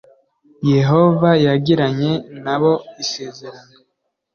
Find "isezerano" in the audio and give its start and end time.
3.03-3.75